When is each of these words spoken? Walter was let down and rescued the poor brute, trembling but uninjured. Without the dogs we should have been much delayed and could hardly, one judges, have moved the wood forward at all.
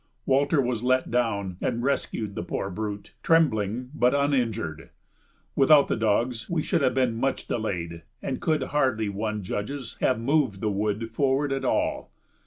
Walter 0.25 0.59
was 0.59 0.81
let 0.81 1.11
down 1.11 1.57
and 1.61 1.83
rescued 1.83 2.33
the 2.33 2.41
poor 2.41 2.71
brute, 2.71 3.13
trembling 3.21 3.91
but 3.93 4.15
uninjured. 4.15 4.89
Without 5.55 5.89
the 5.89 5.95
dogs 5.95 6.49
we 6.49 6.63
should 6.63 6.81
have 6.81 6.95
been 6.95 7.13
much 7.13 7.47
delayed 7.47 8.01
and 8.19 8.41
could 8.41 8.63
hardly, 8.63 9.09
one 9.09 9.43
judges, 9.43 9.97
have 10.01 10.19
moved 10.19 10.59
the 10.59 10.71
wood 10.71 11.11
forward 11.11 11.53
at 11.53 11.63
all. 11.65 12.09